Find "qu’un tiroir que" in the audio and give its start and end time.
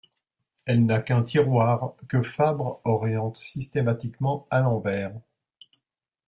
0.99-2.23